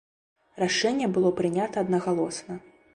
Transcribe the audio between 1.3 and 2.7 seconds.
прынята аднагалосна.